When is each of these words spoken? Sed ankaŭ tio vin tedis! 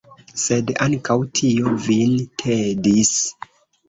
Sed 0.43 0.69
ankaŭ 0.85 1.17
tio 1.39 1.73
vin 1.87 2.15
tedis! 2.45 3.13